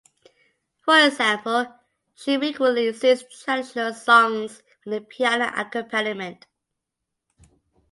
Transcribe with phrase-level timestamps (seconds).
[0.81, 1.75] For example,
[2.15, 6.47] she frequently sings traditional songs with a piano accompaniment.